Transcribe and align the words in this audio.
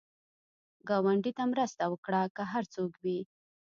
ګاونډي 0.87 1.31
ته 1.37 1.43
مرسته 1.51 1.83
وکړه، 1.91 2.21
که 2.35 2.43
هر 2.51 2.63
څوک 2.73 2.91
وي 3.03 3.19